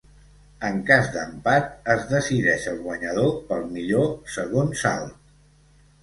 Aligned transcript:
En 0.67 0.77
cas 0.85 1.09
d'empat 1.15 1.67
es 1.95 2.07
decideix 2.13 2.65
el 2.71 2.79
guanyador 2.85 3.29
pel 3.51 3.61
millor 3.75 4.09
segon 4.37 4.73
salt. 4.85 5.13